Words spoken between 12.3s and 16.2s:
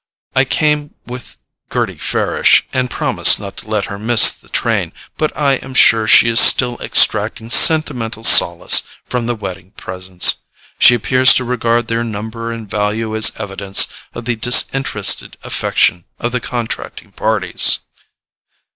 and value as evidence of the disinterested affection